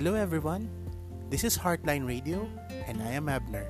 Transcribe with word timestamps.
Hello, 0.00 0.16
everyone. 0.16 0.64
This 1.28 1.44
is 1.44 1.60
Heartline 1.60 2.08
Radio, 2.08 2.48
and 2.88 3.04
I 3.04 3.20
am 3.20 3.28
Abner. 3.28 3.68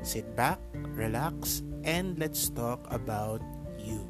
Sit 0.00 0.24
back, 0.32 0.56
relax, 0.96 1.60
and 1.84 2.16
let's 2.16 2.48
talk 2.48 2.80
about 2.88 3.44
you. 3.76 4.00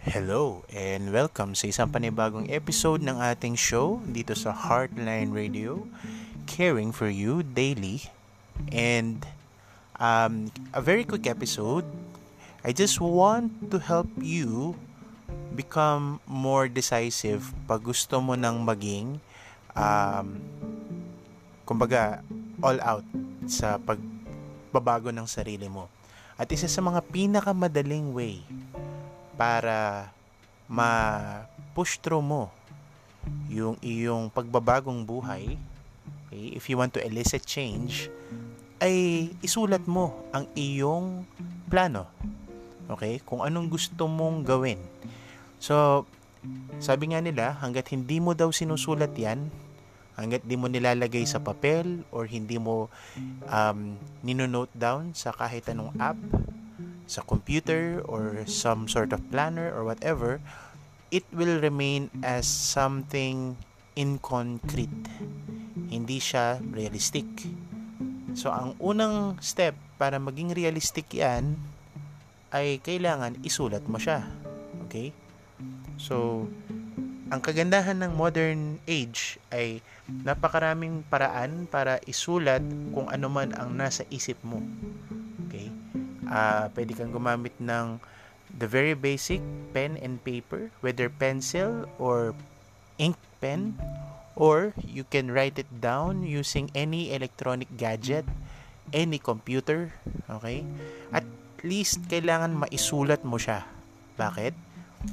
Hello 0.00 0.64
and 0.72 1.12
welcome 1.12 1.52
sa 1.52 1.68
isang 1.68 1.92
panibagong 1.92 2.48
episode 2.48 3.04
ng 3.04 3.20
ating 3.20 3.52
show 3.52 4.00
dito 4.08 4.32
sa 4.32 4.56
Heartline 4.56 5.36
Radio, 5.36 5.84
caring 6.48 6.88
for 6.88 7.12
you 7.12 7.44
daily. 7.44 8.08
And 8.70 9.22
um, 9.98 10.50
a 10.72 10.80
very 10.80 11.04
quick 11.04 11.26
episode. 11.26 11.84
I 12.64 12.72
just 12.72 13.00
want 13.00 13.70
to 13.70 13.78
help 13.78 14.10
you 14.18 14.74
become 15.54 16.22
more 16.26 16.70
decisive 16.70 17.50
pag 17.66 17.82
gusto 17.82 18.22
mo 18.22 18.38
nang 18.38 18.62
maging 18.62 19.18
um, 19.74 20.38
kumbaga 21.66 22.22
all 22.62 22.78
out 22.82 23.06
sa 23.46 23.78
pagbabago 23.78 25.10
ng 25.10 25.26
sarili 25.26 25.66
mo. 25.66 25.90
At 26.38 26.50
isa 26.54 26.70
sa 26.70 26.78
mga 26.78 27.02
pinakamadaling 27.10 28.14
way 28.14 28.42
para 29.34 30.10
ma-push 30.70 31.98
through 31.98 32.22
mo 32.22 32.50
yung 33.50 33.74
iyong 33.82 34.30
pagbabagong 34.30 35.02
buhay, 35.02 35.58
okay, 36.28 36.54
if 36.54 36.70
you 36.70 36.78
want 36.78 36.94
to 36.94 37.02
elicit 37.02 37.42
change, 37.42 38.06
ay 38.78 39.30
isulat 39.42 39.82
mo 39.86 40.14
ang 40.30 40.46
iyong 40.54 41.26
plano. 41.66 42.06
Okay? 42.88 43.20
Kung 43.26 43.42
anong 43.42 43.68
gusto 43.68 44.06
mong 44.06 44.46
gawin. 44.46 44.78
So, 45.58 46.06
sabi 46.78 47.10
nga 47.12 47.20
nila, 47.20 47.58
hanggat 47.58 47.90
hindi 47.90 48.22
mo 48.22 48.32
daw 48.32 48.54
sinusulat 48.54 49.12
yan, 49.18 49.50
hanggat 50.18 50.42
di 50.46 50.58
mo 50.58 50.66
nilalagay 50.66 51.22
sa 51.26 51.38
papel 51.38 52.02
or 52.10 52.26
hindi 52.26 52.58
mo 52.58 52.90
um, 53.46 53.94
ninonote 54.22 54.74
down 54.74 55.14
sa 55.14 55.30
kahit 55.30 55.66
anong 55.70 55.94
app, 55.98 56.18
sa 57.08 57.22
computer 57.24 58.02
or 58.04 58.44
some 58.46 58.86
sort 58.86 59.14
of 59.14 59.22
planner 59.30 59.70
or 59.74 59.82
whatever, 59.82 60.38
it 61.10 61.24
will 61.32 61.58
remain 61.58 62.12
as 62.20 62.44
something 62.46 63.56
inconcrete. 63.98 65.08
Hindi 65.88 66.18
siya 66.20 66.60
realistic. 66.62 67.26
So, 68.38 68.54
ang 68.54 68.78
unang 68.78 69.34
step 69.42 69.74
para 69.98 70.22
maging 70.22 70.54
realistic 70.54 71.10
yan 71.10 71.58
ay 72.54 72.78
kailangan 72.78 73.34
isulat 73.42 73.82
mo 73.90 73.98
siya. 73.98 74.22
Okay? 74.86 75.10
So, 75.98 76.46
ang 77.34 77.42
kagandahan 77.42 77.98
ng 77.98 78.14
modern 78.14 78.78
age 78.86 79.42
ay 79.50 79.82
napakaraming 80.06 81.02
paraan 81.10 81.66
para 81.66 81.98
isulat 82.06 82.62
kung 82.94 83.10
ano 83.10 83.26
man 83.26 83.50
ang 83.58 83.74
nasa 83.74 84.06
isip 84.06 84.38
mo. 84.46 84.62
Okay? 85.50 85.74
Uh, 86.30 86.70
pwede 86.78 86.94
kang 86.94 87.10
gumamit 87.10 87.58
ng 87.58 87.98
the 88.54 88.70
very 88.70 88.94
basic 88.94 89.42
pen 89.74 89.98
and 89.98 90.22
paper, 90.22 90.70
whether 90.78 91.10
pencil 91.10 91.90
or 91.98 92.38
ink 93.02 93.18
pen, 93.42 93.74
or 94.38 94.70
you 94.78 95.02
can 95.02 95.34
write 95.34 95.58
it 95.58 95.66
down 95.82 96.22
using 96.22 96.70
any 96.72 97.10
electronic 97.10 97.66
gadget, 97.74 98.22
any 98.94 99.18
computer, 99.18 99.90
okay? 100.30 100.62
At 101.10 101.26
least 101.66 102.06
kailangan 102.06 102.54
maisulat 102.54 103.26
mo 103.26 103.34
siya. 103.34 103.66
Bakit? 104.14 104.54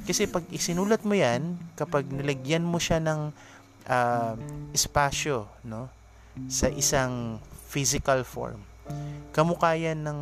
Kasi 0.06 0.30
pag 0.30 0.46
isinulat 0.54 1.02
mo 1.02 1.18
yan, 1.18 1.58
kapag 1.74 2.06
nilagyan 2.06 2.62
mo 2.62 2.78
siya 2.78 3.02
ng 3.02 3.34
uh, 3.90 4.34
espasyo, 4.70 5.50
no? 5.66 5.90
Sa 6.46 6.70
isang 6.70 7.42
physical 7.66 8.22
form, 8.22 8.62
kamukha 9.34 9.74
yan 9.74 10.06
ng 10.06 10.20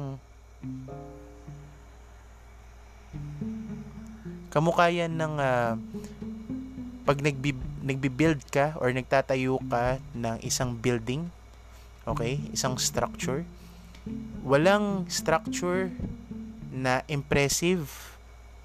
Kamukha 4.55 4.87
yan 4.87 5.19
ng 5.19 5.35
uh, 5.43 5.75
pag 7.05 7.21
nagbi, 7.21 7.53
nagbi-build 7.85 8.49
ka 8.49 8.81
or 8.81 8.89
nagtatayo 8.89 9.61
ka 9.69 10.01
ng 10.17 10.41
isang 10.41 10.73
building, 10.73 11.29
okay, 12.09 12.41
isang 12.53 12.81
structure, 12.81 13.45
walang 14.41 15.05
structure 15.13 15.93
na 16.73 17.05
impressive 17.09 18.17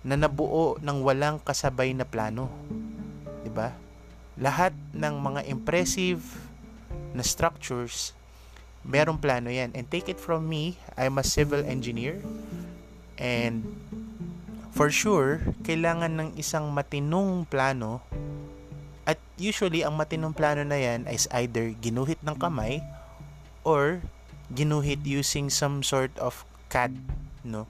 na 0.03 0.15
nabuo 0.15 0.79
ng 0.79 0.97
walang 1.03 1.37
kasabay 1.43 1.91
na 1.91 2.07
plano. 2.07 2.47
'Di 3.43 3.51
ba? 3.51 3.75
Lahat 4.39 4.71
ng 4.95 5.15
mga 5.19 5.41
impressive 5.51 6.23
na 7.11 7.23
structures 7.23 8.15
merong 8.87 9.19
plano 9.19 9.51
'yan. 9.51 9.75
And 9.75 9.83
take 9.91 10.07
it 10.07 10.19
from 10.19 10.47
me, 10.47 10.79
I'm 10.95 11.19
a 11.19 11.25
civil 11.27 11.59
engineer 11.67 12.23
and 13.19 13.67
for 14.71 14.87
sure, 14.87 15.43
kailangan 15.67 16.15
ng 16.15 16.29
isang 16.39 16.71
matinong 16.71 17.43
plano 17.51 18.08
at 19.09 19.17
usually 19.41 19.81
ang 19.81 19.97
matinong 19.97 20.37
plano 20.37 20.61
na 20.61 20.77
yan 20.77 21.09
is 21.09 21.25
either 21.33 21.73
ginuhit 21.81 22.21
ng 22.21 22.37
kamay 22.37 22.77
or 23.65 24.05
ginuhit 24.53 25.01
using 25.01 25.49
some 25.49 25.81
sort 25.81 26.13
of 26.21 26.45
CAD, 26.69 26.93
no? 27.41 27.65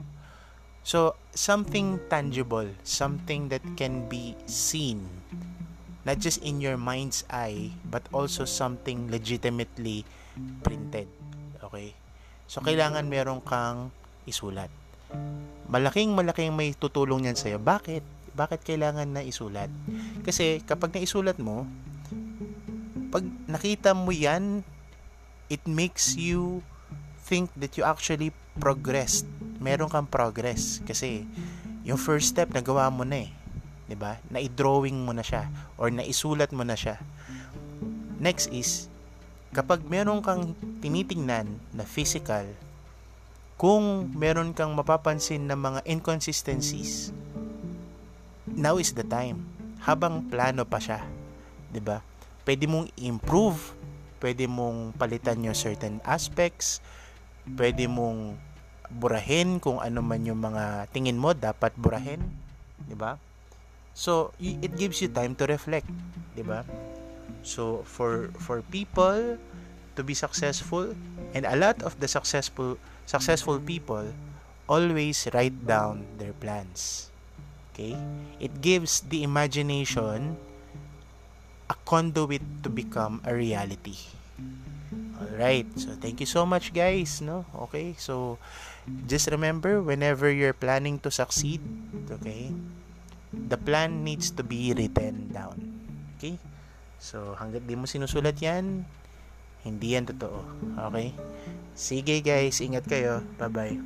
So, 0.84 1.16
something 1.32 1.96
tangible, 2.12 2.68
something 2.84 3.48
that 3.48 3.64
can 3.80 4.04
be 4.08 4.36
seen, 4.44 5.08
not 6.04 6.20
just 6.20 6.44
in 6.44 6.60
your 6.60 6.76
mind's 6.76 7.24
eye, 7.32 7.72
but 7.88 8.04
also 8.12 8.44
something 8.44 9.08
legitimately 9.08 10.04
printed. 10.60 11.08
Okay? 11.64 11.96
So, 12.48 12.60
kailangan 12.60 13.08
meron 13.08 13.40
kang 13.44 13.92
isulat. 14.28 14.72
Malaking 15.70 16.12
malaking 16.16 16.52
may 16.52 16.76
tutulong 16.76 17.24
niyan 17.24 17.36
sa'yo. 17.36 17.58
Bakit? 17.60 18.02
Bakit 18.34 18.62
kailangan 18.62 19.10
na 19.10 19.22
isulat? 19.24 19.70
Kasi 20.26 20.62
kapag 20.66 20.94
naisulat 20.94 21.38
mo, 21.38 21.66
pag 23.10 23.26
nakita 23.50 23.94
mo 23.94 24.14
yan, 24.14 24.62
it 25.50 25.62
makes 25.66 26.14
you 26.14 26.62
think 27.26 27.50
that 27.58 27.74
you 27.74 27.82
actually 27.82 28.30
progressed. 28.58 29.26
Meron 29.58 29.90
kang 29.90 30.06
progress. 30.06 30.78
Kasi 30.86 31.26
yung 31.82 31.98
first 31.98 32.30
step, 32.30 32.54
nagawa 32.54 32.86
mo 32.88 33.02
na 33.02 33.26
eh. 33.26 33.30
'di 33.90 33.98
ba? 33.98 34.22
Na-drawing 34.30 35.02
mo 35.02 35.10
na 35.10 35.26
siya 35.26 35.50
or 35.74 35.90
naisulat 35.90 36.54
mo 36.54 36.62
na 36.62 36.78
siya. 36.78 37.02
Next 38.22 38.46
is 38.54 38.86
kapag 39.50 39.82
meron 39.90 40.22
kang 40.22 40.54
tinitingnan 40.78 41.58
na 41.74 41.82
physical 41.82 42.46
kung 43.58 44.14
meron 44.14 44.54
kang 44.54 44.72
mapapansin 44.72 45.50
na 45.50 45.58
mga 45.58 45.84
inconsistencies, 45.84 47.10
now 48.60 48.76
is 48.76 48.92
the 48.92 49.02
time. 49.02 49.48
Habang 49.80 50.28
plano 50.28 50.68
pa 50.68 50.76
siya, 50.76 51.00
'di 51.72 51.80
ba? 51.80 52.04
Pwede 52.44 52.68
mong 52.68 52.92
improve, 53.00 53.72
pwede 54.20 54.44
mong 54.44 54.92
palitan 55.00 55.40
yung 55.40 55.56
certain 55.56 56.04
aspects, 56.04 56.84
pwede 57.56 57.88
mong 57.88 58.36
burahin 58.92 59.56
kung 59.62 59.80
ano 59.80 60.04
man 60.04 60.26
yung 60.28 60.42
mga 60.44 60.92
tingin 60.92 61.16
mo 61.16 61.32
dapat 61.32 61.72
burahin, 61.80 62.20
'di 62.84 62.96
ba? 63.00 63.16
So, 63.96 64.30
it 64.38 64.76
gives 64.78 65.02
you 65.02 65.10
time 65.10 65.32
to 65.40 65.48
reflect, 65.48 65.88
'di 66.36 66.44
ba? 66.44 66.62
So, 67.40 67.82
for 67.88 68.28
for 68.36 68.60
people 68.68 69.40
to 69.96 70.00
be 70.04 70.12
successful 70.12 70.92
and 71.32 71.42
a 71.48 71.56
lot 71.56 71.80
of 71.82 71.98
the 71.98 72.08
successful 72.08 72.76
successful 73.08 73.58
people 73.58 74.06
always 74.70 75.26
write 75.34 75.66
down 75.66 76.06
their 76.20 76.36
plans. 76.36 77.09
Okay? 77.80 77.96
It 78.36 78.60
gives 78.60 79.00
the 79.08 79.24
imagination 79.24 80.36
a 81.72 81.76
conduit 81.88 82.44
to 82.60 82.68
become 82.68 83.24
a 83.24 83.32
reality. 83.32 83.96
Alright, 85.16 85.64
so 85.80 85.96
thank 85.96 86.20
you 86.20 86.28
so 86.28 86.44
much 86.44 86.76
guys, 86.76 87.24
no? 87.24 87.48
Okay, 87.68 87.96
so 87.96 88.36
just 89.08 89.32
remember 89.32 89.80
whenever 89.80 90.28
you're 90.28 90.56
planning 90.56 91.00
to 91.00 91.08
succeed, 91.08 91.64
okay, 92.12 92.52
the 93.32 93.56
plan 93.56 94.04
needs 94.04 94.28
to 94.32 94.44
be 94.44 94.76
written 94.76 95.32
down. 95.32 95.56
Okay? 96.16 96.36
So 97.00 97.32
hanggat 97.40 97.64
di 97.64 97.80
mo 97.80 97.88
sinusulat 97.88 98.36
yan, 98.44 98.84
hindi 99.64 99.96
yan 99.96 100.04
totoo. 100.04 100.44
Okay? 100.92 101.16
Sige 101.72 102.20
guys, 102.20 102.60
ingat 102.60 102.84
kayo. 102.84 103.24
Bye-bye. 103.40 103.76